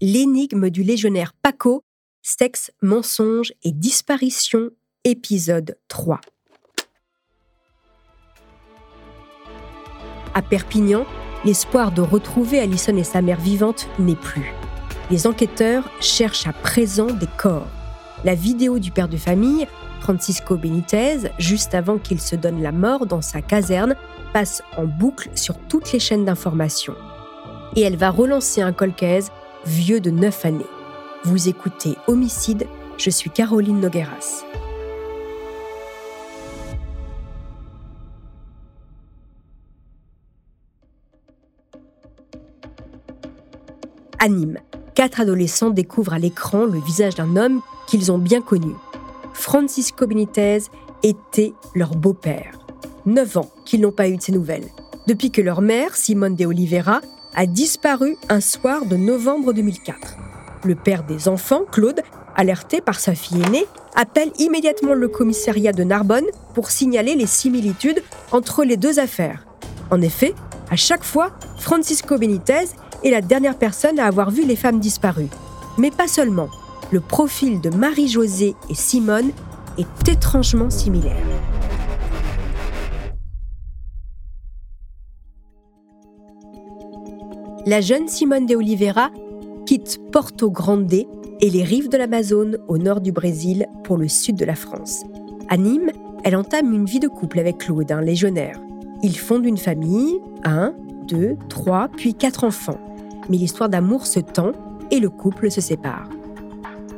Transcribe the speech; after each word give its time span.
L'énigme 0.00 0.70
du 0.70 0.84
légionnaire 0.84 1.32
Paco, 1.42 1.82
sexe, 2.22 2.70
mensonge 2.82 3.52
et 3.64 3.72
disparition, 3.72 4.70
épisode 5.02 5.76
3. 5.88 6.20
À 10.34 10.42
Perpignan, 10.42 11.04
l'espoir 11.44 11.90
de 11.90 12.00
retrouver 12.00 12.60
Alison 12.60 12.96
et 12.96 13.02
sa 13.02 13.22
mère 13.22 13.40
vivante 13.40 13.88
n'est 13.98 14.14
plus. 14.14 14.54
Les 15.10 15.26
enquêteurs 15.26 15.90
cherchent 16.00 16.46
à 16.46 16.52
présent 16.52 17.08
des 17.08 17.26
corps. 17.36 17.66
La 18.22 18.36
vidéo 18.36 18.78
du 18.78 18.92
père 18.92 19.08
de 19.08 19.16
famille, 19.16 19.66
Francisco 20.00 20.56
Benitez, 20.56 21.28
juste 21.40 21.74
avant 21.74 21.98
qu'il 21.98 22.20
se 22.20 22.36
donne 22.36 22.62
la 22.62 22.70
mort 22.70 23.04
dans 23.04 23.22
sa 23.22 23.42
caserne, 23.42 23.96
passe 24.32 24.62
en 24.76 24.84
boucle 24.84 25.28
sur 25.34 25.58
toutes 25.68 25.90
les 25.90 25.98
chaînes 25.98 26.24
d'information. 26.24 26.94
Et 27.74 27.80
elle 27.80 27.96
va 27.96 28.10
relancer 28.10 28.62
un 28.62 28.72
colcaise 28.72 29.32
vieux 29.68 30.00
de 30.00 30.10
9 30.10 30.46
années. 30.46 30.66
Vous 31.24 31.48
écoutez 31.48 31.94
Homicide, 32.06 32.66
je 32.96 33.10
suis 33.10 33.28
Caroline 33.28 33.80
Nogueras. 33.80 34.42
À 44.18 44.28
Nîmes, 44.28 44.58
quatre 44.94 45.20
adolescents 45.20 45.68
découvrent 45.68 46.14
à 46.14 46.18
l'écran 46.18 46.64
le 46.64 46.80
visage 46.80 47.14
d'un 47.14 47.36
homme 47.36 47.60
qu'ils 47.86 48.10
ont 48.10 48.18
bien 48.18 48.40
connu. 48.40 48.72
Francisco 49.34 50.06
Benitez 50.06 50.60
était 51.02 51.52
leur 51.74 51.90
beau-père. 51.90 52.58
Neuf 53.04 53.36
ans 53.36 53.50
qu'ils 53.66 53.82
n'ont 53.82 53.92
pas 53.92 54.08
eu 54.08 54.16
de 54.16 54.22
ses 54.22 54.32
nouvelles, 54.32 54.68
depuis 55.06 55.30
que 55.30 55.42
leur 55.42 55.60
mère, 55.60 55.94
Simone 55.94 56.36
de 56.36 56.46
Oliveira, 56.46 57.02
a 57.34 57.46
disparu 57.46 58.16
un 58.28 58.40
soir 58.40 58.86
de 58.86 58.96
novembre 58.96 59.52
2004. 59.52 60.16
Le 60.64 60.74
père 60.74 61.04
des 61.04 61.28
enfants, 61.28 61.62
Claude, 61.70 62.02
alerté 62.34 62.80
par 62.80 62.98
sa 63.00 63.14
fille 63.14 63.42
aînée, 63.42 63.66
appelle 63.94 64.30
immédiatement 64.38 64.94
le 64.94 65.08
commissariat 65.08 65.72
de 65.72 65.84
Narbonne 65.84 66.26
pour 66.54 66.70
signaler 66.70 67.14
les 67.14 67.26
similitudes 67.26 68.02
entre 68.32 68.64
les 68.64 68.76
deux 68.76 68.98
affaires. 68.98 69.46
En 69.90 70.00
effet, 70.00 70.34
à 70.70 70.76
chaque 70.76 71.04
fois, 71.04 71.32
Francisco 71.58 72.18
Benitez 72.18 72.66
est 73.04 73.10
la 73.10 73.20
dernière 73.20 73.56
personne 73.56 73.98
à 73.98 74.06
avoir 74.06 74.30
vu 74.30 74.44
les 74.44 74.56
femmes 74.56 74.80
disparues. 74.80 75.30
Mais 75.78 75.90
pas 75.90 76.08
seulement. 76.08 76.48
Le 76.90 77.00
profil 77.00 77.60
de 77.60 77.70
Marie-Josée 77.70 78.54
et 78.68 78.74
Simone 78.74 79.30
est 79.78 80.08
étrangement 80.08 80.70
similaire. 80.70 81.16
La 87.68 87.82
jeune 87.82 88.08
Simone 88.08 88.46
de 88.46 88.56
Oliveira 88.56 89.10
quitte 89.66 90.00
Porto 90.10 90.50
Grande 90.50 90.90
et 90.94 91.50
les 91.50 91.62
rives 91.62 91.90
de 91.90 91.98
l'Amazone 91.98 92.56
au 92.66 92.78
nord 92.78 93.02
du 93.02 93.12
Brésil 93.12 93.66
pour 93.84 93.98
le 93.98 94.08
sud 94.08 94.36
de 94.36 94.46
la 94.46 94.54
France. 94.54 95.02
À 95.50 95.58
Nîmes, 95.58 95.92
elle 96.24 96.34
entame 96.34 96.72
une 96.72 96.86
vie 96.86 96.98
de 96.98 97.08
couple 97.08 97.38
avec 97.38 97.58
Claude, 97.58 97.92
un 97.92 98.00
légionnaire. 98.00 98.58
Ils 99.02 99.18
fondent 99.18 99.44
une 99.44 99.58
famille, 99.58 100.18
un, 100.44 100.74
deux, 101.06 101.36
trois, 101.50 101.88
puis 101.94 102.14
quatre 102.14 102.44
enfants 102.44 102.80
mais 103.28 103.36
l'histoire 103.36 103.68
d'amour 103.68 104.06
se 104.06 104.20
tend 104.20 104.52
et 104.90 104.98
le 104.98 105.10
couple 105.10 105.50
se 105.50 105.60
sépare. 105.60 106.08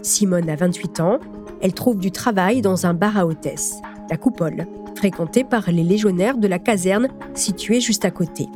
Simone 0.02 0.48
a 0.48 0.54
28 0.54 1.00
ans, 1.00 1.18
elle 1.60 1.74
trouve 1.74 1.98
du 1.98 2.12
travail 2.12 2.62
dans 2.62 2.86
un 2.86 2.94
bar 2.94 3.18
à 3.18 3.26
hôtesse, 3.26 3.80
la 4.08 4.16
Coupole, 4.16 4.66
fréquenté 4.94 5.42
par 5.42 5.68
les 5.72 5.82
légionnaires 5.82 6.38
de 6.38 6.46
la 6.46 6.60
caserne 6.60 7.08
située 7.34 7.80
juste 7.80 8.04
à 8.04 8.12
côté. 8.12 8.46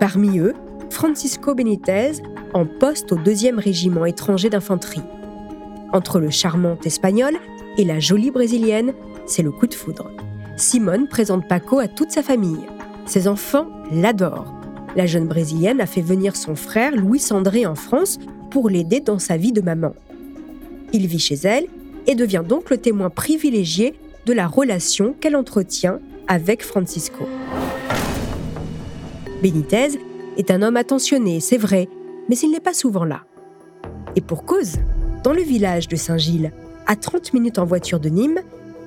Parmi 0.00 0.38
eux, 0.38 0.54
Francisco 0.90 1.54
Benitez, 1.54 2.12
en 2.54 2.66
poste 2.66 3.12
au 3.12 3.16
2e 3.16 3.58
régiment 3.58 4.06
étranger 4.06 4.50
d'infanterie. 4.50 5.02
Entre 5.92 6.20
le 6.20 6.30
charmant 6.30 6.76
espagnol 6.84 7.34
et 7.76 7.84
la 7.84 8.00
jolie 8.00 8.30
brésilienne, 8.30 8.92
c'est 9.26 9.42
le 9.42 9.50
coup 9.50 9.66
de 9.66 9.74
foudre. 9.74 10.10
Simone 10.56 11.08
présente 11.08 11.46
Paco 11.48 11.78
à 11.78 11.88
toute 11.88 12.10
sa 12.10 12.22
famille. 12.22 12.66
Ses 13.06 13.28
enfants 13.28 13.68
l'adorent 13.92 14.58
la 14.96 15.06
jeune 15.06 15.28
Brésilienne 15.28 15.80
a 15.80 15.86
fait 15.86 16.00
venir 16.00 16.34
son 16.34 16.56
frère 16.56 16.96
Louis 16.96 17.22
André 17.30 17.66
en 17.66 17.74
France 17.74 18.18
pour 18.50 18.68
l'aider 18.68 19.00
dans 19.00 19.20
sa 19.20 19.36
vie 19.36 19.52
de 19.52 19.60
maman. 19.60 19.94
Il 20.92 21.06
vit 21.06 21.18
chez 21.18 21.36
elle 21.44 21.66
et 22.06 22.14
devient 22.14 22.42
donc 22.46 22.68
le 22.68 22.78
témoin 22.78 23.10
privilégié 23.10 23.94
de 24.26 24.32
la 24.32 24.46
relation 24.46 25.14
qu'elle 25.20 25.36
entretient 25.36 26.00
avec 26.26 26.64
Francisco. 26.64 27.28
Benitez 29.42 30.00
est 30.38 30.50
un 30.52 30.62
homme 30.62 30.76
attentionné, 30.76 31.40
c'est 31.40 31.58
vrai, 31.58 31.88
mais 32.28 32.36
il 32.38 32.50
n'est 32.50 32.60
pas 32.60 32.72
souvent 32.72 33.04
là. 33.04 33.24
Et 34.16 34.20
pour 34.20 34.44
cause, 34.44 34.76
dans 35.24 35.32
le 35.32 35.42
village 35.42 35.88
de 35.88 35.96
Saint-Gilles, 35.96 36.52
à 36.86 36.96
30 36.96 37.34
minutes 37.34 37.58
en 37.58 37.64
voiture 37.64 38.00
de 38.00 38.08
Nîmes, 38.08 38.40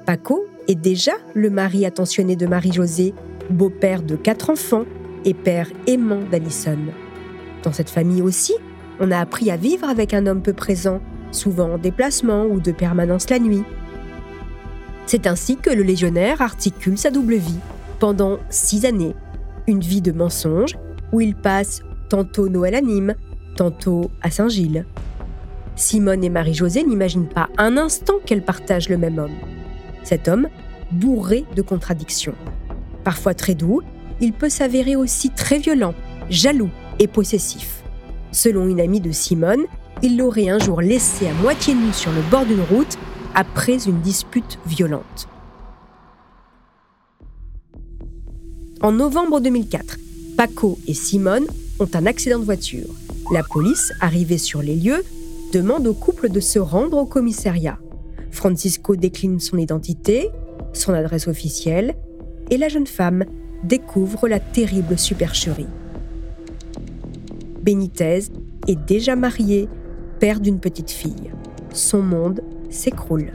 Paco 0.05 0.45
est 0.67 0.75
déjà 0.75 1.11
le 1.33 1.49
mari 1.49 1.85
attentionné 1.85 2.35
de 2.35 2.47
Marie-Josée, 2.47 3.13
beau-père 3.49 4.01
de 4.01 4.15
quatre 4.15 4.49
enfants 4.49 4.85
et 5.25 5.33
père 5.33 5.69
aimant 5.87 6.21
d'Alison. 6.31 6.79
Dans 7.63 7.73
cette 7.73 7.89
famille 7.89 8.21
aussi, 8.21 8.53
on 8.99 9.11
a 9.11 9.19
appris 9.19 9.51
à 9.51 9.57
vivre 9.57 9.87
avec 9.87 10.13
un 10.13 10.25
homme 10.25 10.41
peu 10.41 10.53
présent, 10.53 11.01
souvent 11.31 11.73
en 11.73 11.77
déplacement 11.77 12.45
ou 12.45 12.59
de 12.59 12.71
permanence 12.71 13.29
la 13.29 13.39
nuit. 13.39 13.63
C'est 15.05 15.27
ainsi 15.27 15.57
que 15.57 15.69
le 15.69 15.83
légionnaire 15.83 16.41
articule 16.41 16.97
sa 16.97 17.11
double 17.11 17.35
vie 17.35 17.59
pendant 17.99 18.39
six 18.49 18.85
années. 18.85 19.15
Une 19.67 19.81
vie 19.81 20.01
de 20.01 20.11
mensonge 20.11 20.75
où 21.11 21.21
il 21.21 21.35
passe 21.35 21.83
tantôt 22.09 22.49
Noël 22.49 22.75
à 22.75 22.81
Nîmes, 22.81 23.15
tantôt 23.55 24.11
à 24.21 24.31
Saint-Gilles. 24.31 24.85
Simone 25.75 26.23
et 26.23 26.29
Marie-Josée 26.29 26.83
n'imaginent 26.83 27.29
pas 27.29 27.49
un 27.57 27.77
instant 27.77 28.15
qu'elles 28.25 28.43
partagent 28.43 28.89
le 28.89 28.97
même 28.97 29.17
homme. 29.17 29.35
Cet 30.03 30.27
homme, 30.27 30.47
bourré 30.91 31.45
de 31.55 31.61
contradictions. 31.61 32.35
Parfois 33.03 33.33
très 33.33 33.55
doux, 33.55 33.81
il 34.19 34.33
peut 34.33 34.49
s'avérer 34.49 34.95
aussi 34.95 35.29
très 35.29 35.57
violent, 35.57 35.93
jaloux 36.29 36.69
et 36.99 37.07
possessif. 37.07 37.83
Selon 38.31 38.67
une 38.67 38.79
amie 38.79 39.01
de 39.01 39.11
Simone, 39.11 39.65
il 40.03 40.17
l'aurait 40.17 40.49
un 40.49 40.59
jour 40.59 40.81
laissé 40.81 41.27
à 41.27 41.33
moitié 41.33 41.73
nu 41.73 41.91
sur 41.93 42.11
le 42.11 42.21
bord 42.29 42.45
d'une 42.45 42.61
route 42.61 42.97
après 43.35 43.87
une 43.87 44.01
dispute 44.01 44.59
violente. 44.65 45.27
En 48.81 48.91
novembre 48.91 49.39
2004, 49.41 49.97
Paco 50.41 50.79
et 50.87 50.95
Simone 50.95 51.45
ont 51.79 51.87
un 51.93 52.07
accident 52.07 52.39
de 52.39 52.43
voiture. 52.43 52.87
La 53.31 53.43
police, 53.43 53.93
arrivée 54.01 54.39
sur 54.39 54.63
les 54.63 54.75
lieux, 54.75 55.03
demande 55.53 55.85
au 55.85 55.93
couple 55.93 56.29
de 56.29 56.39
se 56.39 56.57
rendre 56.57 56.97
au 56.97 57.05
commissariat. 57.05 57.77
Francisco 58.31 58.95
décline 58.95 59.39
son 59.39 59.59
identité, 59.59 60.31
son 60.73 60.95
adresse 60.95 61.27
officielle, 61.27 61.93
et 62.49 62.57
la 62.57 62.69
jeune 62.69 62.87
femme 62.87 63.25
découvre 63.63 64.27
la 64.27 64.39
terrible 64.39 64.97
supercherie. 64.97 65.67
Benitez 67.61 68.21
est 68.67 68.87
déjà 68.87 69.15
marié, 69.15 69.69
père 70.19 70.39
d'une 70.39 70.59
petite 70.59 70.89
fille. 70.89 71.31
Son 71.71 72.01
monde 72.01 72.41
s'écroule. 72.71 73.31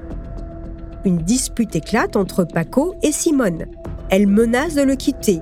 Une 1.05 1.19
dispute 1.19 1.77
éclate 1.77 2.17
entre 2.17 2.43
Paco 2.43 2.97
et 3.05 3.13
Simone. 3.13 3.67
Elle 4.11 4.27
menace 4.27 4.75
de 4.75 4.83
le 4.83 4.97
quitter. 4.97 5.39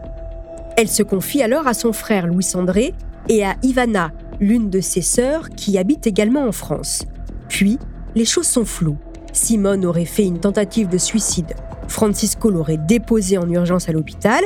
Elle 0.77 0.89
se 0.89 1.03
confie 1.03 1.43
alors 1.43 1.67
à 1.67 1.75
son 1.75 1.93
frère 1.93 2.27
Louis-André 2.27 2.95
et 3.29 3.45
à 3.45 3.57
Ivana, 3.63 4.13
l'une 4.41 4.71
de 4.71 4.81
ses 4.81 5.03
sœurs 5.03 5.51
qui 5.51 5.79
habite 5.79 6.07
également 6.07 6.47
en 6.47 6.53
France. 6.53 7.05
Puis, 7.49 7.79
les 8.15 8.25
choses 8.25 8.47
sont 8.47 8.65
floues. 8.65 8.99
Simone 9.33 9.85
aurait 9.85 10.05
fait 10.05 10.27
une 10.27 10.41
tentative 10.41 10.89
de 10.89 10.99
suicide. 10.99 11.55
Francisco 11.89 12.51
l'aurait 12.51 12.79
déposée 12.79 13.39
en 13.39 13.49
urgence 13.49 13.89
à 13.89 13.93
l'hôpital 13.93 14.45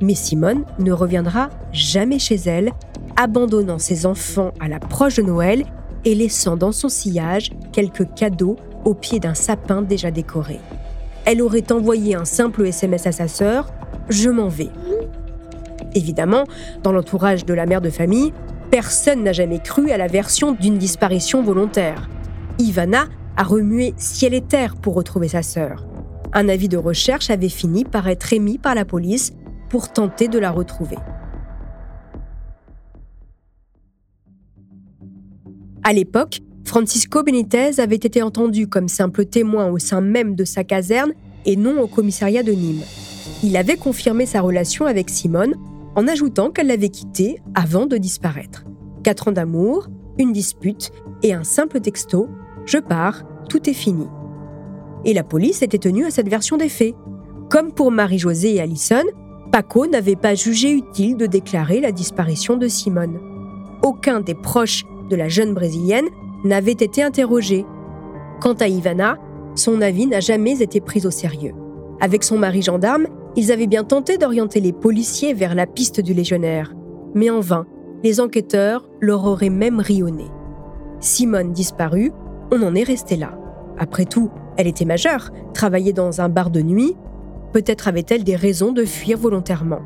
mais 0.00 0.14
Simone 0.14 0.64
ne 0.78 0.92
reviendra 0.92 1.50
jamais 1.72 2.18
chez 2.18 2.36
elle, 2.36 2.72
abandonnant 3.16 3.78
ses 3.78 4.06
enfants 4.06 4.52
à 4.60 4.68
l'approche 4.68 5.16
de 5.16 5.22
Noël 5.22 5.64
et 6.04 6.14
laissant 6.14 6.56
dans 6.56 6.72
son 6.72 6.88
sillage 6.88 7.50
quelques 7.72 8.12
cadeaux 8.14 8.56
au 8.84 8.94
pied 8.94 9.20
d'un 9.20 9.34
sapin 9.34 9.82
déjà 9.82 10.10
décoré. 10.10 10.58
Elle 11.26 11.42
aurait 11.42 11.70
envoyé 11.70 12.14
un 12.14 12.24
simple 12.24 12.66
SMS 12.66 13.06
à 13.06 13.12
sa 13.12 13.28
sœur 13.28 13.70
Je 14.08 14.30
m'en 14.30 14.48
vais. 14.48 14.70
Évidemment, 15.94 16.44
dans 16.82 16.92
l'entourage 16.92 17.44
de 17.44 17.54
la 17.54 17.66
mère 17.66 17.80
de 17.80 17.90
famille, 17.90 18.32
personne 18.70 19.24
n'a 19.24 19.32
jamais 19.32 19.58
cru 19.58 19.90
à 19.90 19.96
la 19.96 20.06
version 20.06 20.52
d'une 20.52 20.78
disparition 20.78 21.42
volontaire. 21.42 22.08
Ivana 22.58 23.06
a 23.36 23.42
remué 23.42 23.94
ciel 23.96 24.34
et 24.34 24.42
terre 24.42 24.76
pour 24.76 24.94
retrouver 24.94 25.28
sa 25.28 25.42
sœur. 25.42 25.86
Un 26.32 26.48
avis 26.48 26.68
de 26.68 26.76
recherche 26.76 27.30
avait 27.30 27.48
fini 27.48 27.84
par 27.84 28.08
être 28.08 28.32
émis 28.32 28.58
par 28.58 28.74
la 28.74 28.84
police 28.84 29.32
pour 29.68 29.92
tenter 29.92 30.28
de 30.28 30.38
la 30.38 30.50
retrouver. 30.50 30.98
À 35.82 35.92
l'époque, 35.92 36.40
Francisco 36.64 37.22
Benitez 37.24 37.80
avait 37.80 37.96
été 37.96 38.22
entendu 38.22 38.68
comme 38.68 38.86
simple 38.86 39.24
témoin 39.24 39.68
au 39.70 39.78
sein 39.78 40.00
même 40.00 40.36
de 40.36 40.44
sa 40.44 40.62
caserne 40.62 41.12
et 41.46 41.56
non 41.56 41.80
au 41.80 41.86
commissariat 41.86 42.42
de 42.42 42.52
Nîmes. 42.52 42.82
Il 43.42 43.56
avait 43.56 43.76
confirmé 43.76 44.26
sa 44.26 44.40
relation 44.40 44.86
avec 44.86 45.08
Simone 45.10 45.54
en 46.00 46.08
ajoutant 46.08 46.50
qu'elle 46.50 46.68
l'avait 46.68 46.88
quitté 46.88 47.42
avant 47.54 47.84
de 47.84 47.98
disparaître. 47.98 48.64
Quatre 49.04 49.28
ans 49.28 49.32
d'amour, 49.32 49.88
une 50.18 50.32
dispute 50.32 50.92
et 51.22 51.34
un 51.34 51.44
simple 51.44 51.78
texto 51.78 52.26
Je 52.64 52.78
pars, 52.78 53.22
tout 53.50 53.68
est 53.68 53.74
fini. 53.74 54.06
Et 55.04 55.12
la 55.12 55.24
police 55.24 55.60
était 55.60 55.76
tenue 55.76 56.06
à 56.06 56.10
cette 56.10 56.30
version 56.30 56.56
des 56.56 56.70
faits. 56.70 56.94
Comme 57.50 57.72
pour 57.72 57.90
Marie-Josée 57.90 58.54
et 58.54 58.60
Allison, 58.62 59.04
Paco 59.52 59.86
n'avait 59.86 60.16
pas 60.16 60.34
jugé 60.34 60.70
utile 60.72 61.18
de 61.18 61.26
déclarer 61.26 61.80
la 61.80 61.92
disparition 61.92 62.56
de 62.56 62.66
Simone. 62.66 63.20
Aucun 63.82 64.20
des 64.20 64.34
proches 64.34 64.84
de 65.10 65.16
la 65.16 65.28
jeune 65.28 65.52
Brésilienne 65.52 66.08
n'avait 66.44 66.72
été 66.72 67.02
interrogé. 67.02 67.66
Quant 68.40 68.54
à 68.54 68.68
Ivana, 68.68 69.18
son 69.54 69.82
avis 69.82 70.06
n'a 70.06 70.20
jamais 70.20 70.62
été 70.62 70.80
pris 70.80 71.04
au 71.06 71.10
sérieux. 71.10 71.52
Avec 72.00 72.24
son 72.24 72.38
mari 72.38 72.62
gendarme, 72.62 73.06
ils 73.36 73.52
avaient 73.52 73.66
bien 73.66 73.84
tenté 73.84 74.18
d'orienter 74.18 74.60
les 74.60 74.72
policiers 74.72 75.34
vers 75.34 75.54
la 75.54 75.66
piste 75.66 76.00
du 76.00 76.14
légionnaire, 76.14 76.74
mais 77.14 77.30
en 77.30 77.40
vain, 77.40 77.66
les 78.02 78.20
enquêteurs 78.20 78.88
leur 79.00 79.24
auraient 79.24 79.50
même 79.50 79.80
rionné. 79.80 80.26
Simone 81.00 81.52
disparue, 81.52 82.12
on 82.52 82.62
en 82.62 82.74
est 82.74 82.82
resté 82.82 83.16
là. 83.16 83.38
Après 83.78 84.04
tout, 84.04 84.30
elle 84.56 84.66
était 84.66 84.84
majeure, 84.84 85.30
travaillait 85.54 85.92
dans 85.92 86.20
un 86.20 86.28
bar 86.28 86.50
de 86.50 86.60
nuit, 86.60 86.96
peut-être 87.52 87.88
avait-elle 87.88 88.24
des 88.24 88.36
raisons 88.36 88.72
de 88.72 88.84
fuir 88.84 89.18
volontairement. 89.18 89.80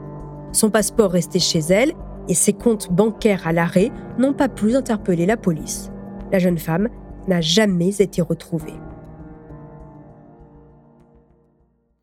Son 0.53 0.71
passeport 0.71 1.13
restait 1.13 1.39
chez 1.39 1.61
elle 1.61 1.93
et 2.29 2.35
ses 2.35 2.53
comptes 2.53 2.93
bancaires 2.93 3.47
à 3.47 3.53
l'arrêt 3.53 3.91
n'ont 4.19 4.33
pas 4.33 4.49
plus 4.49 4.77
interpellé 4.77 5.27
la 5.27 5.37
police. 5.37 5.91
La 6.33 6.39
jeune 6.39 6.59
femme 6.59 6.89
n'a 7.29 7.41
jamais 7.41 8.01
été 8.01 8.23
retrouvée. 8.23 8.75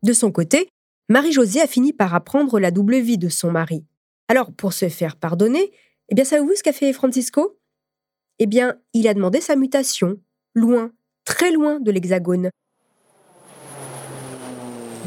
De 0.02 0.12
son 0.12 0.32
côté, 0.32 0.68
Marie-Josée 1.08 1.60
a 1.60 1.66
fini 1.66 1.92
par 1.92 2.14
apprendre 2.14 2.60
la 2.60 2.70
double 2.70 2.98
vie 2.98 3.18
de 3.18 3.28
son 3.28 3.50
mari. 3.50 3.84
Alors, 4.28 4.52
pour 4.52 4.72
se 4.72 4.88
faire 4.88 5.16
pardonner, 5.16 5.72
eh 6.08 6.14
bien, 6.14 6.24
savez-vous 6.24 6.54
ce 6.54 6.62
qu'a 6.62 6.72
fait 6.72 6.92
Francisco? 6.92 7.58
Eh 8.38 8.46
bien, 8.46 8.76
il 8.94 9.08
a 9.08 9.14
demandé 9.14 9.40
sa 9.40 9.56
mutation, 9.56 10.16
loin, 10.54 10.92
très 11.24 11.50
loin 11.50 11.80
de 11.80 11.90
l'Hexagone. 11.90 12.50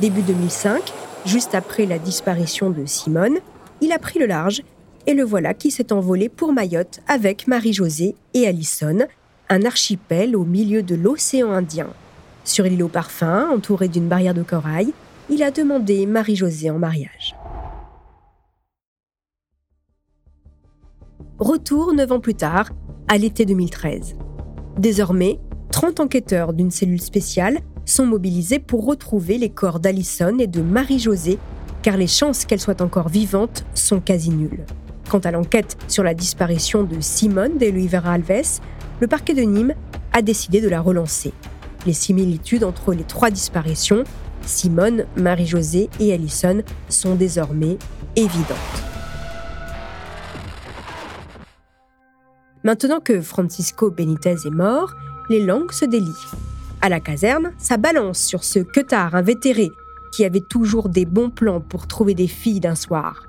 Début 0.01 0.21
2005, 0.21 0.91
juste 1.25 1.55
après 1.55 1.85
la 1.85 1.97
disparition 1.97 2.69
de 2.69 2.85
Simone, 2.85 3.39
il 3.81 3.91
a 3.91 3.99
pris 3.99 4.19
le 4.19 4.25
large 4.25 4.61
et 5.07 5.13
le 5.13 5.23
voilà 5.23 5.53
qui 5.53 5.71
s'est 5.71 5.93
envolé 5.93 6.29
pour 6.29 6.51
Mayotte 6.51 6.99
avec 7.07 7.47
Marie-Josée 7.47 8.15
et 8.33 8.47
Allison, 8.47 9.07
un 9.49 9.63
archipel 9.63 10.35
au 10.35 10.43
milieu 10.43 10.83
de 10.83 10.95
l'océan 10.95 11.51
Indien. 11.51 11.87
Sur 12.43 12.65
l'île 12.65 12.83
au 12.83 12.89
parfum, 12.89 13.49
entouré 13.49 13.87
d'une 13.87 14.07
barrière 14.07 14.33
de 14.33 14.43
corail, 14.43 14.93
il 15.29 15.43
a 15.43 15.51
demandé 15.51 16.05
Marie-Josée 16.05 16.69
en 16.69 16.79
mariage. 16.79 17.35
Retour 21.39 21.93
neuf 21.93 22.11
ans 22.11 22.19
plus 22.19 22.35
tard, 22.35 22.69
à 23.07 23.17
l'été 23.17 23.45
2013. 23.45 24.15
Désormais, 24.77 25.39
30 25.71 25.99
enquêteurs 25.99 26.53
d'une 26.53 26.71
cellule 26.71 27.01
spéciale 27.01 27.59
sont 27.85 28.05
mobilisés 28.05 28.59
pour 28.59 28.85
retrouver 28.85 29.37
les 29.37 29.49
corps 29.49 29.79
d'Alison 29.79 30.37
et 30.39 30.47
de 30.47 30.61
Marie-Josée, 30.61 31.37
car 31.81 31.97
les 31.97 32.07
chances 32.07 32.45
qu'elles 32.45 32.61
soient 32.61 32.81
encore 32.81 33.09
vivantes 33.09 33.65
sont 33.73 33.99
quasi 33.99 34.29
nulles. 34.29 34.65
Quant 35.09 35.19
à 35.19 35.31
l'enquête 35.31 35.77
sur 35.87 36.03
la 36.03 36.13
disparition 36.13 36.83
de 36.83 36.99
Simone 37.01 37.57
de 37.57 37.67
Luivera 37.67 38.13
Alves, 38.13 38.59
le 38.99 39.07
parquet 39.07 39.33
de 39.33 39.41
Nîmes 39.41 39.75
a 40.13 40.21
décidé 40.21 40.61
de 40.61 40.69
la 40.69 40.81
relancer. 40.81 41.33
Les 41.85 41.93
similitudes 41.93 42.63
entre 42.63 42.93
les 42.93 43.03
trois 43.03 43.29
disparitions, 43.29 44.03
Simone, 44.45 45.05
Marie-Josée 45.17 45.89
et 45.99 46.13
Allison, 46.13 46.61
sont 46.89 47.15
désormais 47.15 47.77
évidentes. 48.15 48.57
Maintenant 52.63 52.99
que 52.99 53.21
Francisco 53.21 53.91
Benitez 53.91 54.35
est 54.45 54.51
mort, 54.51 54.93
les 55.29 55.43
langues 55.43 55.71
se 55.71 55.85
délient. 55.85 56.11
À 56.81 56.89
la 56.89 56.99
caserne, 56.99 57.51
ça 57.57 57.77
balance 57.77 58.19
sur 58.19 58.43
ce 58.43 58.59
queutard 58.59 59.15
invétéré 59.15 59.69
qui 60.11 60.25
avait 60.25 60.41
toujours 60.41 60.89
des 60.89 61.05
bons 61.05 61.29
plans 61.29 61.59
pour 61.59 61.87
trouver 61.87 62.13
des 62.13 62.27
filles 62.27 62.59
d'un 62.59 62.75
soir. 62.75 63.27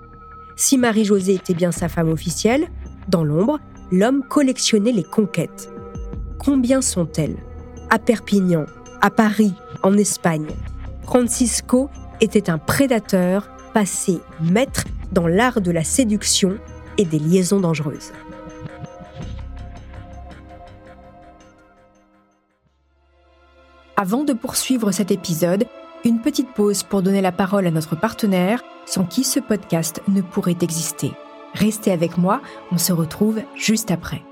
Si 0.56 0.78
Marie-Josée 0.78 1.34
était 1.34 1.54
bien 1.54 1.72
sa 1.72 1.88
femme 1.88 2.08
officielle, 2.08 2.68
dans 3.08 3.24
l'ombre, 3.24 3.58
l'homme 3.90 4.22
collectionnait 4.28 4.92
les 4.92 5.04
conquêtes. 5.04 5.70
Combien 6.38 6.80
sont-elles? 6.80 7.36
À 7.90 7.98
Perpignan, 7.98 8.66
à 9.00 9.10
Paris, 9.10 9.52
en 9.82 9.96
Espagne. 9.96 10.46
Francisco 11.06 11.88
était 12.20 12.50
un 12.50 12.58
prédateur 12.58 13.48
passé 13.72 14.18
maître 14.40 14.82
dans 15.12 15.28
l'art 15.28 15.60
de 15.60 15.70
la 15.70 15.84
séduction 15.84 16.58
et 16.98 17.04
des 17.04 17.20
liaisons 17.20 17.60
dangereuses. 17.60 18.10
Avant 23.96 24.24
de 24.24 24.32
poursuivre 24.32 24.90
cet 24.90 25.12
épisode, 25.12 25.66
une 26.04 26.20
petite 26.20 26.52
pause 26.52 26.82
pour 26.82 27.02
donner 27.02 27.22
la 27.22 27.32
parole 27.32 27.68
à 27.68 27.70
notre 27.70 27.94
partenaire, 27.94 28.62
sans 28.84 29.04
qui 29.04 29.22
ce 29.22 29.38
podcast 29.38 30.02
ne 30.08 30.22
pourrait 30.22 30.58
exister. 30.60 31.12
Restez 31.54 31.92
avec 31.92 32.18
moi, 32.18 32.42
on 32.72 32.78
se 32.78 32.92
retrouve 32.92 33.40
juste 33.54 33.92
après. 33.92 34.22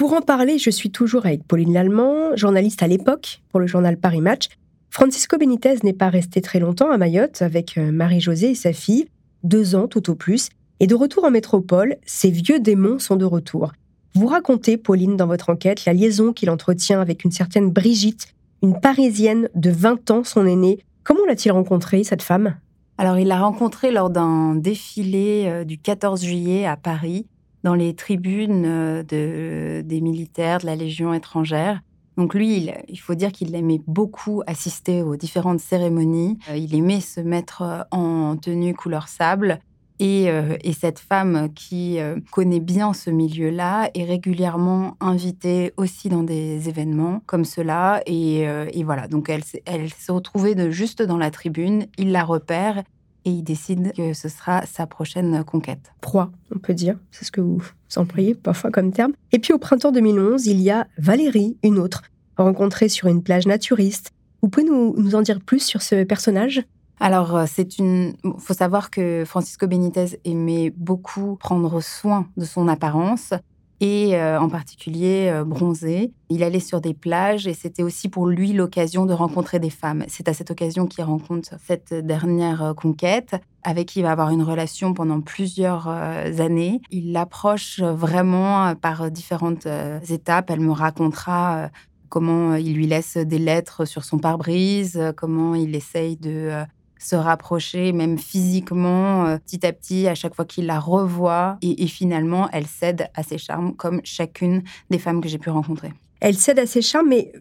Pour 0.00 0.14
en 0.14 0.22
parler, 0.22 0.56
je 0.56 0.70
suis 0.70 0.90
toujours 0.90 1.26
avec 1.26 1.46
Pauline 1.46 1.74
Lallemand, 1.74 2.34
journaliste 2.34 2.82
à 2.82 2.86
l'époque 2.86 3.42
pour 3.50 3.60
le 3.60 3.66
journal 3.66 3.98
Paris 3.98 4.22
Match. 4.22 4.48
Francisco 4.88 5.36
Benitez 5.36 5.74
n'est 5.82 5.92
pas 5.92 6.08
resté 6.08 6.40
très 6.40 6.58
longtemps 6.58 6.90
à 6.90 6.96
Mayotte 6.96 7.42
avec 7.42 7.76
euh, 7.76 7.92
Marie-Josée 7.92 8.52
et 8.52 8.54
sa 8.54 8.72
fille, 8.72 9.08
deux 9.44 9.74
ans 9.74 9.88
tout 9.88 10.08
au 10.08 10.14
plus, 10.14 10.48
et 10.80 10.86
de 10.86 10.94
retour 10.94 11.24
en 11.24 11.30
métropole, 11.30 11.96
ces 12.06 12.30
vieux 12.30 12.60
démons 12.60 12.98
sont 12.98 13.16
de 13.16 13.26
retour. 13.26 13.72
Vous 14.14 14.26
racontez, 14.26 14.78
Pauline, 14.78 15.18
dans 15.18 15.26
votre 15.26 15.50
enquête, 15.50 15.84
la 15.84 15.92
liaison 15.92 16.32
qu'il 16.32 16.48
entretient 16.48 17.02
avec 17.02 17.22
une 17.22 17.30
certaine 17.30 17.68
Brigitte, 17.68 18.28
une 18.62 18.80
Parisienne 18.80 19.50
de 19.54 19.68
20 19.68 20.10
ans, 20.12 20.24
son 20.24 20.46
aînée. 20.46 20.78
Comment 21.04 21.26
l'a-t-il 21.26 21.52
rencontrée, 21.52 22.04
cette 22.04 22.22
femme? 22.22 22.56
Alors, 22.96 23.18
il 23.18 23.28
l'a 23.28 23.40
rencontrée 23.40 23.90
lors 23.90 24.08
d'un 24.08 24.54
défilé 24.54 25.44
euh, 25.46 25.64
du 25.64 25.76
14 25.76 26.24
juillet 26.24 26.64
à 26.64 26.78
Paris, 26.78 27.26
dans 27.62 27.74
les 27.74 27.94
tribunes 27.94 28.64
euh, 28.66 29.02
de, 29.02 29.82
des 29.82 30.00
militaires 30.00 30.58
de 30.58 30.66
la 30.66 30.76
Légion 30.76 31.12
étrangère. 31.14 31.80
Donc 32.16 32.34
lui, 32.34 32.70
il, 32.88 32.98
faut 32.98 33.14
dire 33.14 33.32
qu'il 33.32 33.54
aimait 33.54 33.80
beaucoup 33.86 34.42
assister 34.46 35.02
aux 35.02 35.16
différentes 35.16 35.60
cérémonies. 35.60 36.38
Euh, 36.50 36.56
il 36.56 36.74
aimait 36.74 37.00
se 37.00 37.20
mettre 37.20 37.86
en 37.90 38.36
tenue 38.36 38.74
couleur 38.74 39.08
sable. 39.08 39.60
Euh, 40.00 40.56
et, 40.64 40.72
cette 40.72 40.98
femme 40.98 41.52
qui 41.54 41.98
euh, 41.98 42.16
connaît 42.30 42.60
bien 42.60 42.94
ce 42.94 43.10
milieu-là 43.10 43.90
est 43.94 44.04
régulièrement 44.04 44.96
invitée 45.00 45.74
aussi 45.76 46.08
dans 46.08 46.22
des 46.22 46.68
événements 46.68 47.22
comme 47.26 47.44
cela. 47.44 48.00
Et, 48.06 48.48
euh, 48.48 48.66
voilà, 48.84 49.08
donc 49.08 49.28
elle, 49.28 49.42
elle 49.66 49.90
s'est 49.90 50.12
retrouvée 50.12 50.54
de, 50.54 50.70
juste 50.70 51.02
dans 51.02 51.18
la 51.18 51.30
tribune, 51.30 51.86
il 51.98 52.12
la 52.12 52.24
repère 52.24 52.82
et 53.24 53.30
il 53.30 53.42
décide 53.42 53.92
que 53.94 54.12
ce 54.12 54.28
sera 54.28 54.64
sa 54.66 54.86
prochaine 54.86 55.44
conquête. 55.44 55.92
Proie, 56.00 56.30
on 56.54 56.58
peut 56.58 56.74
dire, 56.74 56.96
c'est 57.10 57.24
ce 57.24 57.32
que 57.32 57.40
vous 57.40 57.62
employez 57.96 58.34
parfois 58.34 58.70
comme 58.70 58.92
terme. 58.92 59.12
Et 59.32 59.38
puis 59.38 59.52
au 59.52 59.58
printemps 59.58 59.92
2011, 59.92 60.46
il 60.46 60.60
y 60.60 60.70
a 60.70 60.86
Valérie, 60.98 61.56
une 61.62 61.78
autre, 61.78 62.02
rencontrée 62.36 62.88
sur 62.88 63.08
une 63.08 63.22
plage 63.22 63.46
naturiste. 63.46 64.10
Vous 64.42 64.48
pouvez 64.48 64.66
nous 64.66 65.14
en 65.14 65.22
dire 65.22 65.40
plus 65.40 65.60
sur 65.60 65.82
ce 65.82 66.04
personnage? 66.04 66.62
Alors, 67.00 67.34
euh, 67.34 67.44
c'est 67.48 67.78
une. 67.78 68.12
faut 68.38 68.52
savoir 68.52 68.90
que 68.90 69.24
Francisco 69.26 69.66
Benitez 69.66 70.20
aimait 70.24 70.70
beaucoup 70.76 71.36
prendre 71.36 71.80
soin 71.80 72.28
de 72.36 72.44
son 72.44 72.68
apparence 72.68 73.32
et 73.80 74.16
euh, 74.16 74.38
en 74.38 74.48
particulier 74.48 75.30
euh, 75.32 75.44
bronzer. 75.44 76.12
Il 76.28 76.42
allait 76.42 76.60
sur 76.60 76.80
des 76.80 76.94
plages 76.94 77.46
et 77.46 77.54
c'était 77.54 77.82
aussi 77.82 78.08
pour 78.08 78.26
lui 78.26 78.52
l'occasion 78.52 79.06
de 79.06 79.12
rencontrer 79.12 79.58
des 79.58 79.70
femmes. 79.70 80.04
C'est 80.08 80.28
à 80.28 80.34
cette 80.34 80.50
occasion 80.50 80.86
qu'il 80.86 81.04
rencontre 81.04 81.54
cette 81.66 81.94
dernière 81.94 82.74
conquête 82.76 83.34
avec 83.62 83.88
qui 83.88 84.00
il 84.00 84.02
va 84.02 84.12
avoir 84.12 84.30
une 84.30 84.42
relation 84.42 84.94
pendant 84.94 85.20
plusieurs 85.20 85.88
années. 85.88 86.80
Il 86.90 87.12
l'approche 87.12 87.80
vraiment 87.80 88.74
par 88.76 89.10
différentes 89.10 89.66
étapes. 90.08 90.50
Elle 90.50 90.60
me 90.60 90.72
racontera 90.72 91.68
comment 92.08 92.54
il 92.54 92.74
lui 92.74 92.86
laisse 92.86 93.16
des 93.16 93.38
lettres 93.38 93.84
sur 93.84 94.04
son 94.04 94.18
pare-brise, 94.18 95.12
comment 95.16 95.54
il 95.54 95.74
essaye 95.74 96.16
de 96.16 96.64
se 97.00 97.16
rapprocher, 97.16 97.92
même 97.92 98.18
physiquement, 98.18 99.26
euh, 99.26 99.38
petit 99.38 99.66
à 99.66 99.72
petit, 99.72 100.06
à 100.06 100.14
chaque 100.14 100.34
fois 100.34 100.44
qu'il 100.44 100.66
la 100.66 100.78
revoit. 100.78 101.56
Et, 101.62 101.86
finalement, 101.86 102.48
elle 102.52 102.66
cède 102.66 103.08
à 103.14 103.22
ses 103.22 103.38
charmes, 103.38 103.74
comme 103.74 104.00
chacune 104.04 104.62
des 104.90 104.98
femmes 104.98 105.20
que 105.20 105.28
j'ai 105.28 105.38
pu 105.38 105.50
rencontrer. 105.50 105.92
Elle 106.20 106.36
cède 106.36 106.58
à 106.58 106.66
ses 106.66 106.82
charmes, 106.82 107.08
mais 107.08 107.32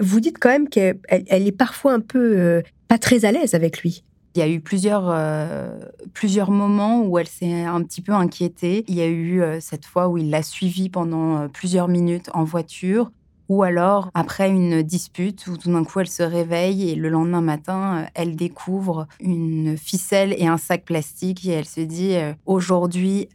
vous 0.00 0.20
dites 0.20 0.38
quand 0.38 0.48
même 0.48 0.68
qu'elle 0.68 0.98
elle 1.08 1.46
est 1.46 1.52
parfois 1.52 1.92
un 1.92 2.00
peu 2.00 2.38
euh, 2.38 2.62
pas 2.88 2.98
très 2.98 3.26
à 3.26 3.32
l'aise 3.32 3.54
avec 3.54 3.82
lui. 3.82 4.02
Il 4.34 4.40
y 4.40 4.42
a 4.42 4.48
eu 4.48 4.60
plusieurs, 4.60 5.10
euh, 5.10 5.78
plusieurs 6.12 6.50
moments 6.50 7.02
où 7.02 7.18
elle 7.18 7.28
s'est 7.28 7.62
un 7.64 7.82
petit 7.82 8.00
peu 8.00 8.12
inquiétée. 8.12 8.84
Il 8.88 8.94
y 8.94 9.02
a 9.02 9.08
eu 9.08 9.40
cette 9.60 9.84
fois 9.84 10.08
où 10.08 10.18
il 10.18 10.30
l'a 10.30 10.42
suivie 10.42 10.88
pendant 10.88 11.48
plusieurs 11.50 11.86
minutes 11.86 12.30
en 12.34 12.42
voiture, 12.42 13.12
ou 13.48 13.62
alors 13.62 14.10
après 14.14 14.50
une 14.50 14.82
dispute 14.82 15.46
où 15.46 15.56
tout 15.56 15.72
d'un 15.72 15.84
coup 15.84 16.00
elle 16.00 16.08
se 16.08 16.22
réveille 16.22 16.90
et 16.90 16.94
le 16.94 17.08
lendemain 17.08 17.40
matin 17.40 18.06
elle 18.14 18.36
découvre 18.36 19.06
une 19.20 19.76
ficelle 19.76 20.34
et 20.38 20.46
un 20.46 20.56
sac 20.56 20.84
plastique 20.84 21.46
et 21.46 21.50
elle 21.50 21.66
se 21.66 21.80
dit 21.80 22.16
aujourd'hui 22.46 23.28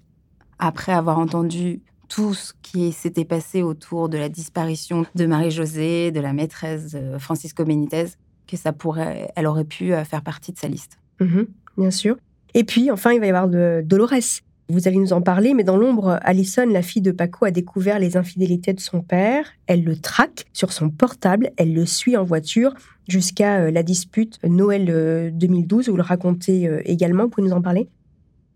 après 0.57 0.93
avoir 0.93 1.19
entendu 1.19 1.81
tout 2.07 2.33
ce 2.33 2.53
qui 2.61 2.91
s'était 2.91 3.25
passé 3.25 3.61
autour 3.61 4.09
de 4.09 4.17
la 4.17 4.29
disparition 4.29 5.05
de 5.13 5.25
Marie-Josée, 5.25 6.11
de 6.11 6.19
la 6.19 6.33
maîtresse 6.33 6.97
Francisco 7.19 7.63
Benitez, 7.63 8.07
que 8.47 8.57
ça 8.57 8.73
pourrait, 8.73 9.31
elle 9.35 9.45
aurait 9.45 9.63
pu 9.63 9.93
faire 10.05 10.23
partie 10.23 10.51
de 10.51 10.57
sa 10.57 10.67
liste. 10.67 10.97
Mhm, 11.19 11.47
bien 11.77 11.91
sûr. 11.91 12.17
Et 12.53 12.63
puis, 12.63 12.91
enfin, 12.91 13.11
il 13.11 13.19
va 13.19 13.27
y 13.27 13.29
avoir 13.29 13.47
Dolores. 13.83 14.41
Vous 14.71 14.87
allez 14.87 14.97
nous 14.97 15.13
en 15.13 15.21
parler, 15.21 15.55
mais 15.55 15.63
dans 15.63 15.77
l'ombre, 15.77 16.19
Alison, 16.21 16.67
la 16.67 16.83
fille 16.83 17.01
de 17.01 17.11
Paco, 17.11 17.45
a 17.45 17.49
découvert 17.49 17.97
les 17.97 18.17
infidélités 18.17 18.71
de 18.71 18.79
son 18.79 19.01
père. 19.01 19.45
Elle 19.65 19.83
le 19.83 19.97
traque 19.97 20.45
sur 20.53 20.71
son 20.71 20.91
portable, 20.91 21.49
elle 21.57 21.73
le 21.73 21.87
suit 21.87 22.15
en 22.15 22.23
voiture 22.23 22.75
jusqu'à 23.07 23.61
euh, 23.61 23.71
la 23.71 23.81
dispute 23.81 24.37
Noël 24.43 25.33
2012. 25.33 25.87
Euh, 25.87 25.91
vous 25.91 25.97
le 25.97 26.03
racontez 26.03 26.67
euh, 26.67 26.81
également, 26.85 27.23
vous 27.23 27.29
pouvez 27.29 27.47
nous 27.47 27.55
en 27.55 27.63
parler? 27.63 27.89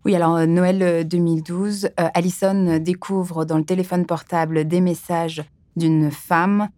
Oui, 0.04 0.14
alors 0.14 0.46
Noël 0.46 1.08
2012, 1.08 1.88
Alison 1.96 2.78
découvre 2.78 3.44
dans 3.44 3.58
le 3.58 3.64
téléphone 3.64 4.06
portable 4.06 4.68
des 4.68 4.82
messages 4.82 5.42
d'une 5.76 6.10
femme 6.10 6.68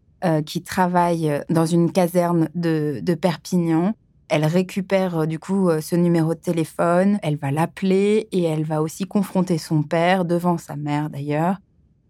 qui 0.47 0.62
travaille 0.62 1.43
dans 1.50 1.66
une 1.66 1.90
caserne 1.90 2.49
de 2.55 3.14
Perpignan 3.14 3.95
elle 4.28 4.45
récupère 4.45 5.18
euh, 5.18 5.26
du 5.26 5.38
coup 5.38 5.68
euh, 5.68 5.80
ce 5.80 5.97
numéro 5.97 6.35
de 6.35 6.40
téléphone, 6.40 7.18
elle 7.23 7.37
va 7.37 7.50
l'appeler 7.50 8.28
et 8.33 8.42
elle 8.42 8.64
va 8.64 8.83
aussi 8.83 9.04
confronter 9.04 9.59
son 9.59 9.83
père 9.83 10.25
devant 10.25 10.59
sa 10.59 10.76
mère 10.76 11.11
d'ailleurs. 11.11 11.59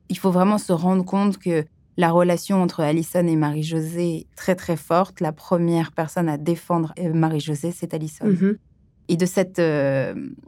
Il 0.08 0.18
faut 0.18 0.30
vraiment 0.30 0.58
se 0.58 0.73
rendre 0.73 1.04
compte 1.04 1.38
que 1.38 1.64
la 1.96 2.11
relation 2.11 2.62
entre 2.62 2.80
Alison 2.80 3.26
et 3.26 3.37
Marie-Josée 3.37 4.16
est 4.16 4.26
très 4.37 4.54
très 4.54 4.76
forte. 4.76 5.20
La 5.20 5.32
première 5.32 5.92
personne 5.92 6.28
à 6.28 6.37
défendre 6.37 6.92
euh, 6.99 7.12
Marie-Josée, 7.12 7.73
c'est 7.73 7.94
Alison. 7.94 8.26
Mm-hmm. 8.26 8.56
Et 9.08 9.16
de 9.16 9.26
cette 9.26 9.62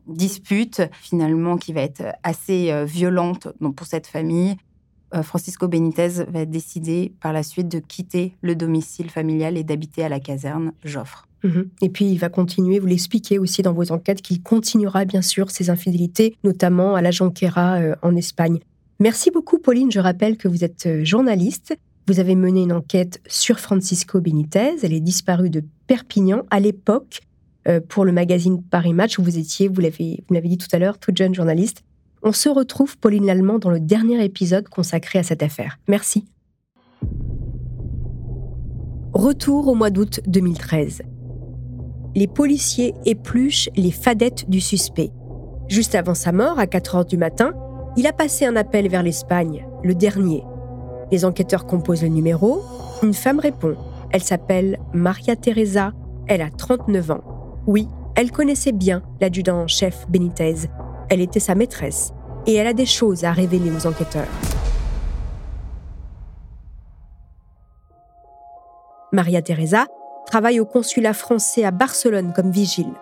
dispute, 0.09 0.83
finalement, 0.91 1.59
qui 1.59 1.73
va 1.73 1.83
être 1.83 2.03
assez 2.25 2.85
violente 2.87 3.47
pour 3.77 3.87
cette 3.87 4.09
famille, 4.09 4.57
Francisco 5.23 5.69
Benitez 5.69 6.25
va 6.27 6.45
décider 6.45 7.13
par 7.21 7.33
la 7.33 7.45
suite 7.45 7.69
de 7.69 7.79
quitter 7.79 8.35
le 8.43 8.57
domicile 8.57 9.11
familial 9.11 9.57
et 9.57 9.63
d'habiter 9.63 10.03
à 10.03 10.09
la 10.09 10.19
caserne 10.19 10.73
Joffre. 10.83 11.28
Mhm. 11.45 11.69
Et 11.83 11.89
puis, 11.89 12.11
il 12.11 12.19
va 12.19 12.29
continuer, 12.29 12.79
vous 12.79 12.87
l'expliquez 12.87 13.39
aussi 13.39 13.63
dans 13.63 13.73
vos 13.73 13.93
enquêtes, 13.93 14.23
qu'il 14.23 14.43
continuera 14.43 15.05
bien 15.05 15.23
sûr 15.23 15.51
ses 15.51 15.71
infidélités, 15.71 16.37
notamment 16.45 16.95
à 16.95 17.03
la 17.03 17.11
Jonquera 17.11 17.77
euh, 17.77 17.95
en 18.03 18.17
Espagne. 18.17 18.59
Merci 19.01 19.31
beaucoup, 19.31 19.59
Pauline. 19.59 19.93
Je 19.93 20.01
rappelle 20.01 20.37
que 20.37 20.49
vous 20.49 20.65
êtes 20.65 20.87
euh, 20.87 21.05
journaliste. 21.05 21.77
Vous 22.09 22.21
avez 22.21 22.35
mené 22.35 22.63
une 22.63 22.73
enquête 22.73 23.21
sur 23.27 23.61
Francisco 23.61 24.21
Benitez. 24.21 24.77
Elle 24.83 24.93
est 24.93 25.01
disparue 25.01 25.51
de 25.51 25.63
Perpignan 25.87 26.43
à 26.51 26.59
l'époque 26.59 27.21
euh, 27.69 27.81
pour 27.87 28.05
le 28.05 28.13
magazine 28.13 28.63
Paris 28.63 28.95
Match 28.95 29.19
où 29.19 29.23
vous 29.23 29.39
étiez, 29.39 29.69
vous 29.69 29.81
l'avez, 29.81 30.25
vous 30.27 30.35
l'avez 30.35 30.49
dit 30.49 30.59
tout 30.59 30.69
à 30.73 30.79
l'heure, 30.79 30.99
toute 30.99 31.17
jeune 31.17 31.35
journaliste. 31.35 31.85
On 32.23 32.33
se 32.33 32.49
retrouve, 32.49 32.99
Pauline 32.99 33.27
Lallemand, 33.27 33.59
dans 33.59 33.71
le 33.71 33.79
dernier 33.79 34.25
épisode 34.25 34.69
consacré 34.69 35.21
à 35.21 35.23
cette 35.23 35.43
affaire. 35.43 35.79
Merci. 35.87 36.25
Retour 39.13 39.69
au 39.69 39.75
mois 39.75 39.91
d'août 39.91 40.21
2013 40.27 41.03
les 42.19 42.27
policiers 42.27 42.97
épluchent 43.05 43.71
les 43.77 43.93
fadettes 43.93 44.51
du 44.51 44.61
suspect. 44.61 45.13
Juste 45.69 45.95
avant 45.95 46.15
sa 46.15 46.33
mort, 46.33 46.59
à 46.59 46.67
4 46.67 46.97
heures 46.97 47.05
du 47.05 47.17
matin, 47.17 47.53
il 47.97 48.09
a 48.09 48.13
passé 48.13 48.45
un 48.45 48.57
appel 48.57 48.89
vers 48.89 49.05
l'Espagne, 49.05 49.65
le 49.85 49.95
dernier. 49.95 50.43
Les 51.13 51.25
enquêteurs 51.25 51.65
composent 51.65 52.03
le 52.03 52.09
numéro. 52.09 52.61
Une 53.05 53.15
femme 53.15 53.39
répond. 53.39 53.77
Elle 54.11 54.25
s'appelle 54.25 54.81
Maria 54.93 55.37
Teresa. 55.37 55.93
Elle 56.27 56.43
a 56.43 56.51
39 56.51 57.13
ans. 57.13 57.23
Oui, 57.69 57.87
elle 58.17 58.33
connaissait 58.33 58.73
bien 58.73 59.01
l'adjudant-chef 59.21 60.07
Benitez. 60.09 60.69
Elle 61.11 61.21
était 61.21 61.39
sa 61.39 61.55
maîtresse. 61.55 62.13
Et 62.49 62.55
elle 62.55 62.67
a 62.67 62.73
des 62.73 62.87
choses 62.87 63.23
à 63.23 63.31
révéler 63.31 63.71
aux 63.71 63.87
enquêteurs. 63.87 64.27
Maria 69.13 69.41
Teresa 69.41 69.87
travaille 70.29 70.61
au 70.61 70.67
consulat 70.67 71.15
français 71.15 71.65
à 71.65 71.71
Barcelone 71.71 72.35
comme 72.37 72.51
vigile. 72.51 72.93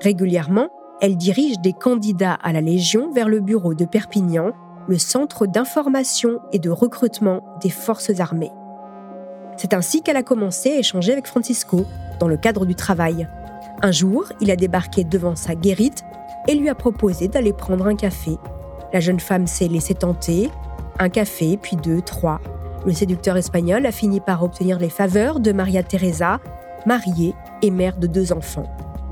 Régulièrement, 0.00 0.68
elle 1.00 1.16
dirige 1.16 1.60
des 1.60 1.72
candidats 1.72 2.36
à 2.42 2.52
la 2.52 2.60
Légion 2.60 3.12
vers 3.12 3.28
le 3.28 3.38
bureau 3.38 3.72
de 3.72 3.84
Perpignan, 3.84 4.50
le 4.88 4.98
centre 4.98 5.46
d'information 5.46 6.40
et 6.52 6.58
de 6.58 6.70
recrutement 6.70 7.44
des 7.62 7.70
forces 7.70 8.18
armées. 8.18 8.50
C'est 9.56 9.74
ainsi 9.74 10.02
qu'elle 10.02 10.16
a 10.16 10.24
commencé 10.24 10.72
à 10.72 10.78
échanger 10.78 11.12
avec 11.12 11.28
Francisco 11.28 11.84
dans 12.18 12.26
le 12.26 12.36
cadre 12.36 12.66
du 12.66 12.74
travail. 12.74 13.28
Un 13.80 13.92
jour, 13.92 14.24
il 14.40 14.50
a 14.50 14.56
débarqué 14.56 15.04
devant 15.04 15.36
sa 15.36 15.54
guérite 15.54 16.02
et 16.48 16.56
lui 16.56 16.68
a 16.68 16.74
proposé 16.74 17.28
d'aller 17.28 17.52
prendre 17.52 17.86
un 17.86 17.94
café. 17.94 18.32
La 18.92 18.98
jeune 18.98 19.20
femme 19.20 19.46
s'est 19.46 19.68
laissée 19.68 19.94
tenter, 19.94 20.50
un 20.98 21.08
café, 21.08 21.56
puis 21.62 21.76
deux, 21.76 22.02
trois. 22.02 22.40
Le 22.84 22.92
séducteur 22.92 23.36
espagnol 23.36 23.86
a 23.86 23.92
fini 23.92 24.18
par 24.18 24.42
obtenir 24.42 24.80
les 24.80 24.90
faveurs 24.90 25.38
de 25.38 25.52
Maria 25.52 25.84
Teresa 25.84 26.40
mariée 26.86 27.34
et 27.62 27.70
mère 27.70 27.96
de 27.96 28.06
deux 28.06 28.32
enfants. 28.32 28.70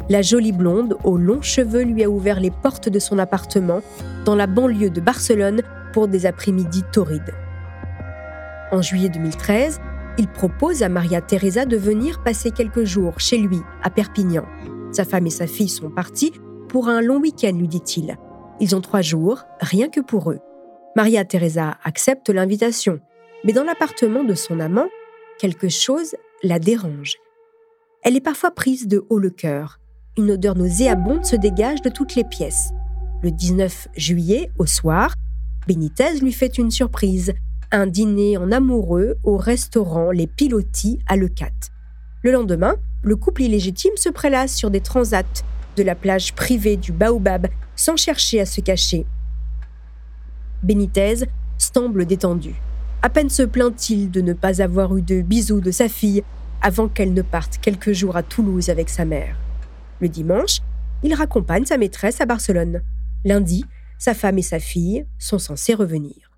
La 0.09 0.23
jolie 0.23 0.53
blonde 0.53 0.97
aux 1.05 1.17
longs 1.17 1.43
cheveux 1.43 1.83
lui 1.83 2.03
a 2.03 2.11
ouvert 2.11 2.41
les 2.41 2.50
portes 2.50 2.89
de 2.89 2.99
son 2.99 3.19
appartement 3.19 3.81
dans 4.25 4.35
la 4.35 4.47
banlieue 4.47 4.91
de 4.91 5.00
Barcelone 5.00 5.62
pour 5.93 6.09
des 6.09 6.27
après-midi 6.27 6.83
torrides. 6.93 7.35
En 8.73 8.83
juillet 8.83 9.09
2013, 9.09 9.81
il 10.19 10.29
propose 10.29 10.83
à 10.83 10.89
Maria 10.89 11.21
Teresa 11.21 11.65
de 11.65 11.77
venir 11.77 12.23
passer 12.23 12.50
quelques 12.50 12.85
jours 12.85 13.19
chez 13.21 13.39
lui, 13.39 13.59
à 13.83 13.91
Perpignan. 13.91 14.45
Sa 14.93 15.05
femme 15.05 15.27
et 15.27 15.31
sa 15.31 15.47
fille 15.47 15.69
sont 15.69 15.91
partis 15.91 16.33
pour 16.69 16.89
un 16.89 17.00
long 17.00 17.19
week-end, 17.19 17.53
lui 17.53 17.69
dit-il. 17.69 18.17
Ils 18.61 18.77
ont 18.77 18.81
trois 18.81 19.00
jours, 19.03 19.45
rien 19.61 19.89
que 19.89 20.00
pour 20.00 20.31
eux. 20.31 20.41
Maria 20.97 21.25
Teresa 21.25 21.79
accepte 21.85 22.31
l'invitation, 22.31 23.00
mais 23.45 23.53
dans 23.53 23.65
l'appartement 23.65 24.25
de 24.25 24.35
son 24.35 24.61
amant, 24.61 24.89
quelque 25.39 25.69
chose 25.69 26.15
la 26.43 26.59
dérange. 26.59 27.17
Elle 28.02 28.16
est 28.16 28.23
parfois 28.23 28.50
prise 28.50 28.88
de 28.88 29.04
haut 29.11 29.19
le 29.19 29.28
cœur. 29.28 29.78
Une 30.16 30.30
odeur 30.30 30.57
nauséabonde 30.57 31.26
se 31.26 31.37
dégage 31.37 31.83
de 31.83 31.90
toutes 31.90 32.14
les 32.14 32.25
pièces. 32.25 32.71
Le 33.23 33.30
19 33.30 33.88
juillet, 33.95 34.50
au 34.59 34.64
soir, 34.64 35.14
Benitez 35.69 36.19
lui 36.21 36.33
fait 36.33 36.57
une 36.57 36.71
surprise, 36.71 37.35
un 37.71 37.87
dîner 37.87 38.38
en 38.38 38.50
amoureux 38.50 39.19
au 39.23 39.37
restaurant 39.37 40.11
Les 40.11 40.26
Pilotis 40.26 40.99
à 41.07 41.16
Leucate. 41.16 41.71
Le 42.23 42.33
lendemain, 42.33 42.76
le 43.02 43.16
couple 43.16 43.42
illégitime 43.42 43.97
se 43.97 44.09
prélasse 44.09 44.57
sur 44.57 44.71
des 44.71 44.80
transats 44.80 45.45
de 45.76 45.83
la 45.83 45.95
plage 45.95 46.35
privée 46.35 46.78
du 46.78 46.92
Baobab 46.92 47.49
sans 47.76 47.97
chercher 47.97 48.40
à 48.40 48.47
se 48.47 48.62
cacher. 48.62 49.04
Benitez 50.62 51.26
semble 51.59 52.07
détendu. 52.07 52.54
À 53.02 53.11
peine 53.11 53.30
se 53.30 53.42
plaint-il 53.42 54.11
de 54.11 54.23
ne 54.23 54.33
pas 54.33 54.62
avoir 54.62 54.97
eu 54.97 55.02
de 55.02 55.21
bisous 55.21 55.61
de 55.61 55.71
sa 55.71 55.88
fille 55.88 56.25
avant 56.62 56.88
qu'elle 56.88 57.12
ne 57.14 57.23
parte 57.23 57.59
quelques 57.59 57.93
jours 57.93 58.17
à 58.17 58.23
Toulouse 58.23 58.69
avec 58.69 58.88
sa 58.88 59.05
mère. 59.05 59.37
Le 60.00 60.09
dimanche, 60.09 60.59
il 61.02 61.14
raccompagne 61.14 61.64
sa 61.64 61.79
maîtresse 61.79 62.21
à 62.21 62.26
Barcelone. 62.26 62.83
Lundi, 63.25 63.64
sa 63.99 64.14
femme 64.14 64.38
et 64.38 64.43
sa 64.43 64.59
fille 64.59 65.07
sont 65.19 65.38
censés 65.38 65.75
revenir. 65.75 66.31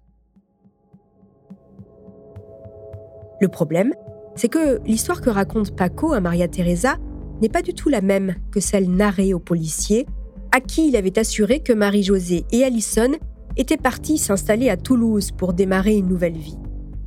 Le 3.41 3.49
problème, 3.49 3.93
c'est 4.37 4.49
que 4.49 4.81
l'histoire 4.85 5.21
que 5.21 5.31
raconte 5.31 5.75
Paco 5.77 6.13
à 6.13 6.21
Maria 6.21 6.49
Teresa 6.49 6.97
n'est 7.41 7.49
pas 7.49 7.63
du 7.63 7.75
tout 7.75 7.89
la 7.89 8.01
même 8.01 8.37
que 8.51 8.61
celle 8.61 8.89
narrée 8.89 9.35
aux 9.35 9.41
policiers, 9.41 10.07
à 10.53 10.61
qui 10.61 10.89
il 10.89 10.97
avait 10.97 11.19
assuré 11.19 11.61
que 11.61 11.73
Marie-Josée 11.73 12.45
et 12.53 12.65
Alison 12.65 13.13
étaient 13.57 13.77
partis 13.77 14.19
s'installer 14.19 14.71
à 14.71 14.77
Toulouse 14.77 15.33
pour 15.33 15.53
démarrer 15.53 15.97
une 15.97 16.09
nouvelle 16.09 16.37
vie. 16.37 16.59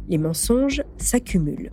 Les 0.09 0.17
mensonges 0.17 0.83
s'accumulent. 0.97 1.71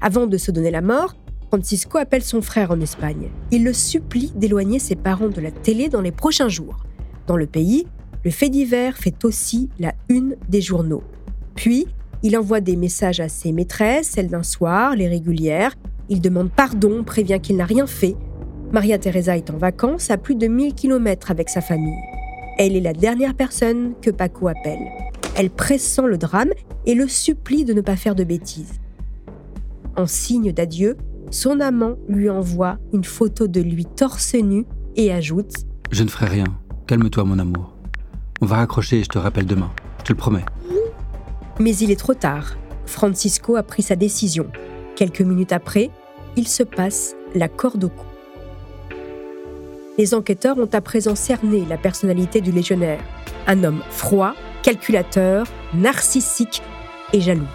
Avant 0.00 0.26
de 0.26 0.36
se 0.36 0.50
donner 0.50 0.70
la 0.70 0.80
mort, 0.80 1.16
Francisco 1.48 1.98
appelle 1.98 2.22
son 2.22 2.40
frère 2.40 2.70
en 2.70 2.80
Espagne. 2.80 3.30
Il 3.50 3.64
le 3.64 3.72
supplie 3.72 4.32
d'éloigner 4.36 4.78
ses 4.78 4.94
parents 4.94 5.28
de 5.28 5.40
la 5.40 5.50
télé 5.50 5.88
dans 5.88 6.00
les 6.00 6.12
prochains 6.12 6.48
jours. 6.48 6.84
Dans 7.26 7.36
le 7.36 7.46
pays, 7.46 7.86
le 8.24 8.30
fait 8.30 8.48
divers 8.48 8.96
fait 8.96 9.24
aussi 9.24 9.70
la 9.78 9.94
une 10.08 10.36
des 10.48 10.60
journaux. 10.60 11.02
Puis, 11.56 11.86
il 12.22 12.36
envoie 12.36 12.60
des 12.60 12.76
messages 12.76 13.20
à 13.20 13.28
ses 13.28 13.52
maîtresses, 13.52 14.08
celles 14.08 14.28
d'un 14.28 14.42
soir, 14.42 14.94
les 14.94 15.08
régulières. 15.08 15.74
Il 16.08 16.20
demande 16.20 16.50
pardon, 16.50 17.02
prévient 17.02 17.40
qu'il 17.40 17.56
n'a 17.56 17.64
rien 17.64 17.86
fait. 17.86 18.14
Maria 18.72 18.98
Teresa 18.98 19.36
est 19.36 19.50
en 19.50 19.56
vacances 19.56 20.10
à 20.10 20.16
plus 20.16 20.34
de 20.34 20.46
1000 20.46 20.74
km 20.74 21.30
avec 21.30 21.48
sa 21.48 21.60
famille. 21.60 21.98
Elle 22.58 22.76
est 22.76 22.80
la 22.80 22.92
dernière 22.92 23.34
personne 23.34 23.94
que 24.02 24.10
Paco 24.10 24.48
appelle. 24.48 24.80
Elle 25.36 25.50
pressent 25.50 26.00
le 26.04 26.18
drame 26.18 26.50
et 26.86 26.94
le 26.94 27.08
supplie 27.08 27.64
de 27.64 27.72
ne 27.72 27.80
pas 27.80 27.96
faire 27.96 28.14
de 28.14 28.24
bêtises. 28.24 28.80
En 29.98 30.06
signe 30.06 30.52
d'adieu, 30.52 30.96
son 31.32 31.58
amant 31.58 31.96
lui 32.08 32.30
envoie 32.30 32.78
une 32.92 33.02
photo 33.02 33.48
de 33.48 33.60
lui 33.60 33.84
torse 33.84 34.34
nu 34.34 34.64
et 34.94 35.12
ajoute⁇ 35.12 35.50
Je 35.90 36.04
ne 36.04 36.08
ferai 36.08 36.26
rien, 36.26 36.44
calme-toi 36.86 37.24
mon 37.24 37.40
amour. 37.40 37.76
On 38.40 38.46
va 38.46 38.58
raccrocher 38.58 39.00
et 39.00 39.02
je 39.02 39.08
te 39.08 39.18
rappelle 39.18 39.46
demain, 39.46 39.72
je 39.98 40.04
te 40.04 40.12
le 40.12 40.16
promets.⁇ 40.16 40.44
Mais 41.58 41.76
il 41.78 41.90
est 41.90 41.98
trop 41.98 42.14
tard. 42.14 42.56
Francisco 42.86 43.56
a 43.56 43.64
pris 43.64 43.82
sa 43.82 43.96
décision. 43.96 44.46
Quelques 44.94 45.20
minutes 45.20 45.52
après, 45.52 45.90
il 46.36 46.46
se 46.46 46.62
passe 46.62 47.16
la 47.34 47.48
corde 47.48 47.82
au 47.82 47.88
cou. 47.88 48.06
Les 49.98 50.14
enquêteurs 50.14 50.58
ont 50.58 50.70
à 50.72 50.80
présent 50.80 51.16
cerné 51.16 51.64
la 51.68 51.76
personnalité 51.76 52.40
du 52.40 52.52
légionnaire. 52.52 53.00
Un 53.48 53.64
homme 53.64 53.82
froid, 53.90 54.34
calculateur, 54.62 55.48
narcissique 55.74 56.62
et 57.12 57.20
jaloux. 57.20 57.48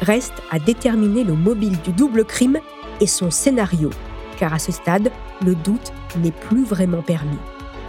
Reste 0.00 0.42
à 0.50 0.58
déterminer 0.58 1.24
le 1.24 1.34
mobile 1.34 1.78
du 1.84 1.92
double 1.92 2.24
crime 2.24 2.58
et 3.00 3.06
son 3.06 3.30
scénario, 3.30 3.90
car 4.38 4.54
à 4.54 4.58
ce 4.58 4.72
stade, 4.72 5.10
le 5.44 5.54
doute 5.54 5.92
n'est 6.18 6.30
plus 6.30 6.64
vraiment 6.64 7.02
permis. 7.02 7.38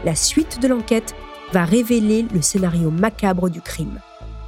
La 0.03 0.15
suite 0.15 0.59
de 0.61 0.67
l'enquête 0.67 1.15
va 1.53 1.63
révéler 1.63 2.25
le 2.33 2.41
scénario 2.41 2.91
macabre 2.91 3.49
du 3.49 3.61
crime. 3.61 3.99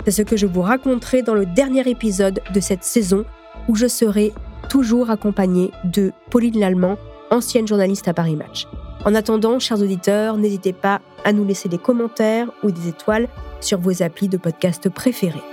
C'est 0.05 0.11
ce 0.11 0.21
que 0.21 0.35
je 0.35 0.47
vous 0.47 0.61
raconterai 0.61 1.21
dans 1.21 1.35
le 1.35 1.45
dernier 1.45 1.87
épisode 1.89 2.41
de 2.53 2.59
cette 2.59 2.83
saison 2.83 3.25
où 3.67 3.75
je 3.75 3.87
serai 3.87 4.33
toujours 4.69 5.09
accompagnée 5.09 5.71
de 5.85 6.11
Pauline 6.29 6.59
Lallemand, 6.59 6.97
ancienne 7.31 7.67
journaliste 7.67 8.07
à 8.07 8.13
Paris 8.13 8.35
Match. 8.35 8.67
En 9.05 9.15
attendant, 9.15 9.59
chers 9.59 9.81
auditeurs, 9.81 10.37
n'hésitez 10.37 10.73
pas 10.73 11.01
à 11.23 11.33
nous 11.33 11.45
laisser 11.45 11.69
des 11.69 11.77
commentaires 11.77 12.49
ou 12.63 12.71
des 12.71 12.87
étoiles 12.89 13.27
sur 13.61 13.79
vos 13.79 14.03
applis 14.03 14.27
de 14.27 14.37
podcast 14.37 14.89
préférés. 14.89 15.43